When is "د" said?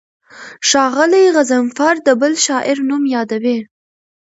2.07-2.09